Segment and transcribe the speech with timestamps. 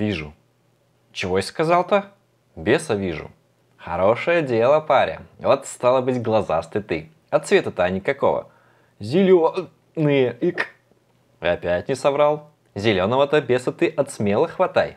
[0.00, 0.32] Вижу.
[1.12, 2.06] Чего сказал-то?
[2.56, 3.30] Беса вижу.
[3.76, 5.20] Хорошее дело, паря.
[5.38, 7.10] Вот стало быть глазастый ты.
[7.28, 8.50] А цвета-то никакого.
[8.98, 10.38] Зеленые.
[10.40, 10.68] Ик.
[11.40, 12.48] Опять не соврал.
[12.74, 14.96] Зеленого-то беса ты от смело хватай.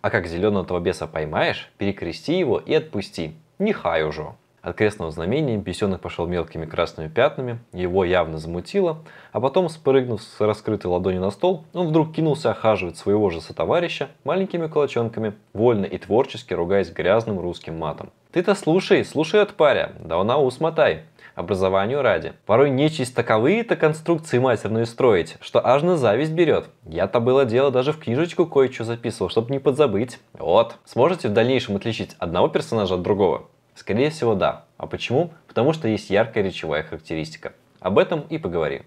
[0.00, 3.36] А как зеленого беса поймаешь, перекрести его и отпусти.
[3.58, 4.34] Нехай уже.
[4.60, 8.98] От крестного знамения бесенок пошел мелкими красными пятнами, его явно замутило,
[9.32, 14.08] а потом, спрыгнув с раскрытой ладони на стол, он вдруг кинулся охаживать своего же сотоварища
[14.24, 18.10] маленькими кулачонками, вольно и творчески ругаясь грязным русским матом.
[18.32, 21.04] «Ты-то слушай, слушай от паря, да на ус мотай,
[21.38, 22.32] образованию ради.
[22.46, 26.66] Порой нечисть таковые-то конструкции матерные строить, что аж на зависть берет.
[26.84, 30.18] Я-то было дело даже в книжечку кое-что записывал, чтобы не подзабыть.
[30.32, 33.44] Вот, сможете в дальнейшем отличить одного персонажа от другого?
[33.78, 34.64] Скорее всего, да.
[34.76, 35.30] А почему?
[35.46, 37.52] Потому что есть яркая речевая характеристика.
[37.78, 38.82] Об этом и поговорим.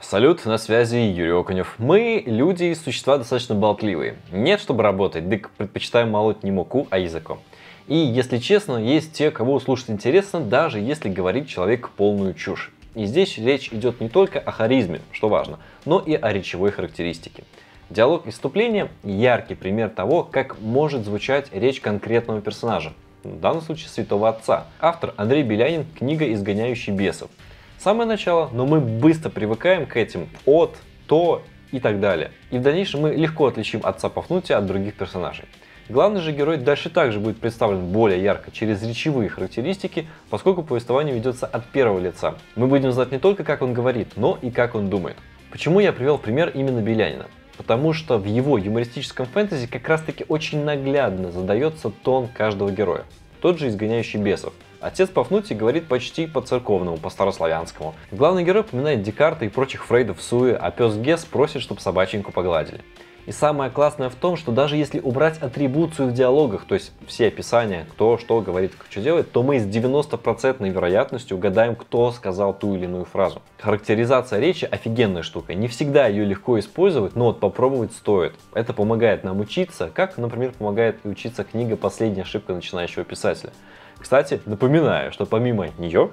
[0.00, 1.76] Салют, на связи Юрий Окунев.
[1.78, 4.16] Мы, люди и существа достаточно болтливые.
[4.32, 7.38] Нет, чтобы работать, дык предпочитаем молоть не муку, а языком.
[7.86, 12.72] И, если честно, есть те, кого слушать интересно, даже если говорит человек полную чушь.
[12.96, 17.44] И здесь речь идет не только о харизме, что важно, но и о речевой характеристике.
[17.90, 22.92] Диалог и вступление– яркий пример того, как может звучать речь конкретного персонажа,
[23.24, 24.66] в данном случае святого отца.
[24.78, 27.30] Автор Андрей Белянин, книга «Изгоняющий бесов».
[27.78, 30.76] Самое начало, но мы быстро привыкаем к этим от,
[31.08, 32.30] то и так далее.
[32.52, 35.46] И в дальнейшем мы легко отличим отца Пафнутия от других персонажей.
[35.88, 41.44] Главный же герой дальше также будет представлен более ярко через речевые характеристики, поскольку повествование ведется
[41.44, 42.36] от первого лица.
[42.54, 45.16] Мы будем знать не только как он говорит, но и как он думает.
[45.50, 47.26] Почему я привел пример именно Белянина?
[47.60, 53.04] Потому что в его юмористическом фэнтези как раз таки очень наглядно задается тон каждого героя.
[53.42, 54.54] Тот же изгоняющий бесов.
[54.80, 57.94] Отец Пафнутий говорит почти по-церковному, по-старославянскому.
[58.12, 62.32] Главный герой поминает Декарта и прочих фрейдов в суе, а пес Гес просит, чтобы собаченьку
[62.32, 62.80] погладили.
[63.26, 67.28] И самое классное в том, что даже если убрать атрибуцию в диалогах, то есть все
[67.28, 72.74] описания, кто что говорит, что делает, то мы с 90% вероятностью угадаем, кто сказал ту
[72.74, 73.42] или иную фразу.
[73.58, 75.54] Характеризация речи офигенная штука.
[75.54, 78.34] Не всегда ее легко использовать, но вот попробовать стоит.
[78.54, 83.52] Это помогает нам учиться, как, например, помогает и учиться книга «Последняя ошибка начинающего писателя».
[83.98, 86.10] Кстати, напоминаю, что помимо нее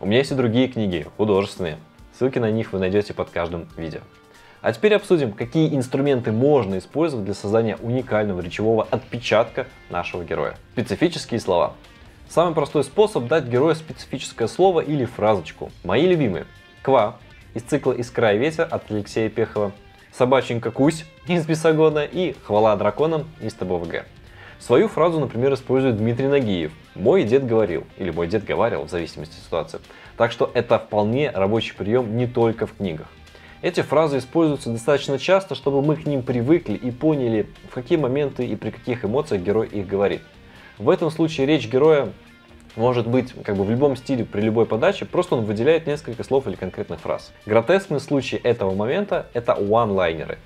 [0.00, 1.78] у меня есть и другие книги, художественные.
[2.16, 4.00] Ссылки на них вы найдете под каждым видео.
[4.60, 10.56] А теперь обсудим, какие инструменты можно использовать для создания уникального речевого отпечатка нашего героя.
[10.72, 11.74] Специфические слова.
[12.28, 15.70] Самый простой способ дать герою специфическое слово или фразочку.
[15.84, 16.46] Мои любимые.
[16.82, 17.18] Ква
[17.54, 19.72] из цикла «Искра и ветер» от Алексея Пехова.
[20.12, 24.06] Собаченька Кусь из Бесогона и Хвала драконам из ТБВГ.
[24.58, 26.72] Свою фразу, например, использует Дмитрий Нагиев.
[26.96, 29.80] Мой дед говорил, или мой дед говорил, в зависимости от ситуации.
[30.16, 33.06] Так что это вполне рабочий прием не только в книгах.
[33.60, 38.46] Эти фразы используются достаточно часто, чтобы мы к ним привыкли и поняли, в какие моменты
[38.46, 40.22] и при каких эмоциях герой их говорит.
[40.78, 42.12] В этом случае речь героя
[42.76, 46.46] может быть как бы в любом стиле, при любой подаче, просто он выделяет несколько слов
[46.46, 47.32] или конкретных фраз.
[47.46, 50.38] Гротескный случай этого момента– это one-лайнеры.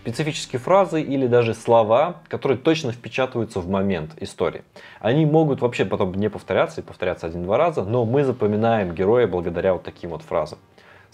[0.00, 4.62] Специфические фразы или даже слова, которые точно впечатываются в момент истории.
[4.98, 9.72] Они могут вообще потом не повторяться и повторяться один-два раза, но мы запоминаем героя благодаря
[9.72, 10.58] вот таким вот фразам.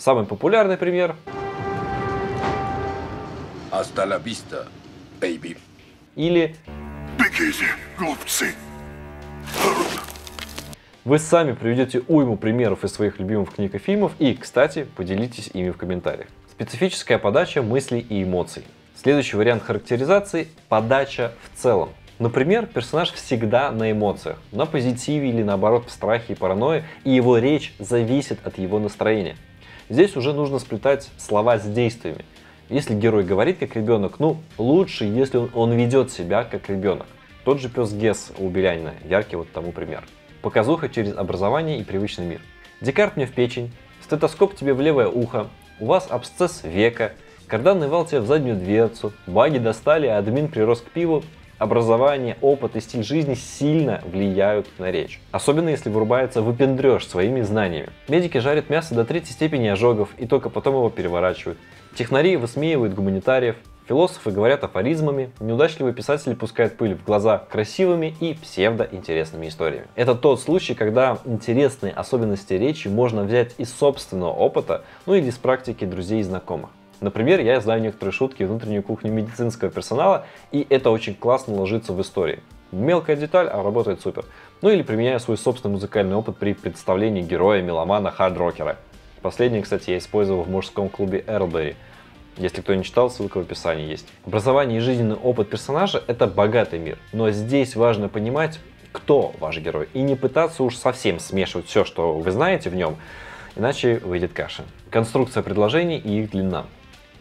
[0.04, 1.14] Самый популярный пример.
[3.70, 4.66] Hasta la vista,
[5.20, 5.56] baby.
[6.16, 6.56] Или
[7.16, 8.52] Бегите, глупцы.
[11.04, 15.70] вы сами приведете уйму примеров из своих любимых книг и фильмов и, кстати, поделитесь ими
[15.70, 16.26] в комментариях.
[16.50, 18.64] Специфическая подача мыслей и эмоций.
[19.00, 21.90] Следующий вариант характеризации– подача в целом.
[22.18, 27.38] Например, персонаж всегда на эмоциях, на позитиве или наоборот в страхе и паранойе, и его
[27.38, 29.36] речь зависит от его настроения.
[29.88, 32.24] Здесь уже нужно сплетать слова с действиями.
[32.68, 37.06] Если герой говорит как ребенок, ну, лучше, если он, он ведет себя как ребенок.
[37.44, 40.04] Тот же пес Гес у Белянина, яркий вот тому пример.
[40.42, 42.40] Показуха через образование и привычный мир.
[42.80, 43.72] Декарт мне в печень,
[44.02, 45.48] стетоскоп тебе в левое ухо,
[45.80, 47.12] у вас абсцесс века,
[47.46, 51.24] карданный вал тебе в заднюю дверцу, баги достали, админ прирос к пиву,
[51.62, 55.20] образование, опыт и стиль жизни сильно влияют на речь.
[55.30, 57.90] Особенно если вырубается выпендреж своими знаниями.
[58.08, 61.58] Медики жарят мясо до третьей степени ожогов и только потом его переворачивают.
[61.94, 63.56] Технари высмеивают гуманитариев,
[63.88, 69.88] Философы говорят афоризмами, неудачливые писатели пускают пыль в глаза красивыми и псевдоинтересными историями.
[69.96, 75.36] Это тот случай, когда интересные особенности речи можно взять из собственного опыта, ну или из
[75.36, 76.70] практики друзей и знакомых.
[77.02, 82.00] Например, я знаю некоторые шутки внутреннюю кухню медицинского персонала, и это очень классно ложится в
[82.00, 82.38] истории.
[82.70, 84.24] Мелкая деталь, а работает супер.
[84.62, 88.76] Ну или применяю свой собственный музыкальный опыт при представлении героя, меломана, хард-рокера.
[89.20, 91.74] Последний, кстати, я использовал в мужском клубе Эрлбери.
[92.36, 94.06] Если кто не читал, ссылка в описании есть.
[94.24, 96.98] Образование и жизненный опыт персонажа– это богатый мир.
[97.12, 98.60] Но здесь важно понимать,
[98.92, 99.88] кто ваш герой.
[99.92, 102.96] И не пытаться уж совсем смешивать все, что вы знаете в нем,
[103.56, 104.62] иначе выйдет каша.
[104.88, 106.66] Конструкция предложений и их длина.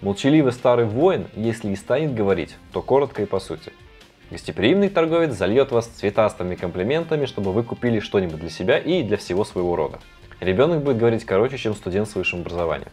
[0.02, 3.72] Молчаливый старый воин, если и станет говорить, то коротко и по сути.
[4.32, 9.46] Гостеприимный торговец зальет вас цветастыми комплиментами, чтобы вы купили что-нибудь для себя и для всего
[9.46, 10.00] своего рода.
[10.40, 12.90] Ребенок будет говорить короче, чем студент с высшим образованием.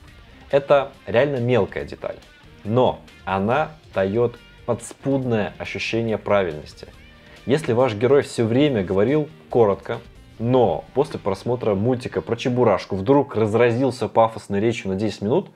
[0.51, 2.17] Это реально мелкая деталь,
[2.65, 6.89] но она дает подспудное ощущение правильности.
[7.47, 10.01] Если ваш герой все время говорил коротко,
[10.39, 15.49] но после просмотра мультика про Чебурашку вдруг разразился пафосной речью на 10 минут,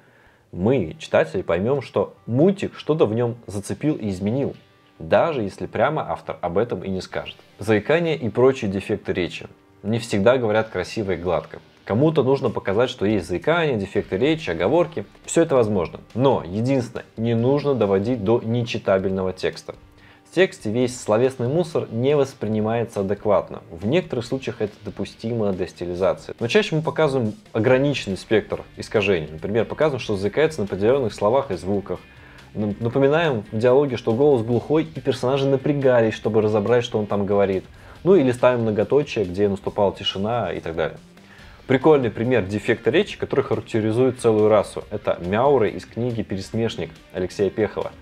[0.52, 4.54] мы, читатели, поймем, что мультик что-то в нем зацепил и изменил
[5.02, 7.36] даже если прямо автор об этом и не скажет.
[7.58, 9.46] Заикание и прочие дефекты речи.
[9.82, 11.58] Не всегда говорят красиво и гладко.
[11.84, 15.04] Кому-то нужно показать, что есть заикание, дефекты речи, оговорки.
[15.24, 16.00] Все это возможно.
[16.14, 19.74] Но, единственное, не нужно доводить до нечитабельного текста.
[20.32, 23.62] В тексте весь словесный мусор не воспринимается адекватно.
[23.70, 26.34] В некоторых случаях это допустимо для стилизации.
[26.40, 29.28] Но чаще мы показываем ограниченный спектр искажений.
[29.30, 32.00] Например, показываем, что заикается на определенных словах и звуках,
[32.54, 37.64] Напоминаем в диалоге, что голос глухой, и персонажи напрягались, чтобы разобрать, что он там говорит.
[38.02, 40.98] Ну или ставим многоточие, где наступала тишина и так далее.
[41.66, 44.82] Прикольный пример дефекта речи, который характеризует целую расу.
[44.90, 47.92] Это мяуры из книги «Пересмешник» Алексея Пехова.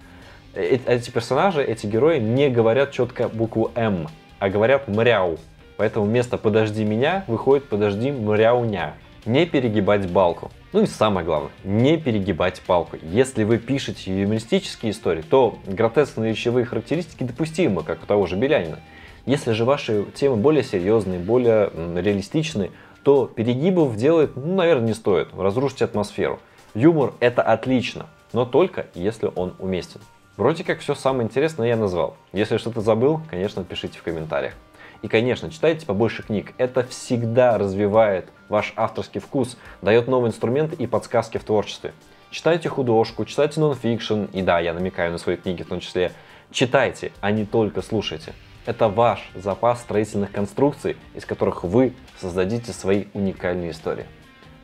[0.55, 4.09] Э, эти персонажи, эти герои не говорят четко букву «М»,
[4.39, 5.39] а говорят «мряу».
[5.77, 8.95] Поэтому вместо «подожди меня» выходит «подожди мряуня».
[9.27, 10.51] Не перегибать балку.
[10.73, 12.97] Ну и самое главное, не перегибать палку.
[13.03, 18.79] Если вы пишете юмористические истории, то гротескные речевые характеристики допустимы, как у того же Белянина.
[19.27, 22.71] Если же ваши темы более серьезные, более реалистичные,
[23.03, 25.29] то перегибов делать, ну, наверное, не стоит.
[25.37, 26.41] Разрушите атмосферу.
[26.75, 30.01] Юмор это отлично, но только если он уместен.
[30.41, 32.17] Вроде как все самое интересное я назвал.
[32.33, 34.55] Если что-то забыл, конечно, пишите в комментариях.
[35.03, 36.55] И, конечно, читайте побольше книг.
[36.57, 41.93] Это всегда развивает ваш авторский вкус, дает новые инструменты и подсказки в творчестве.
[42.31, 46.11] Читайте художку, читайте нонфикшн, и да, я намекаю на свои книги в том числе.
[46.51, 48.33] Читайте, а не только слушайте.
[48.65, 54.07] Это ваш запас строительных конструкций, из которых вы создадите свои уникальные истории.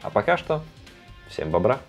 [0.00, 0.62] А пока что,
[1.28, 1.80] всем бобра!